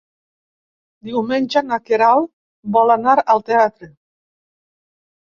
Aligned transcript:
Diumenge 1.09 1.61
na 1.71 1.77
Queralt 1.89 2.29
vol 2.79 2.95
anar 2.95 3.15
al 3.35 3.45
teatre. 3.51 3.91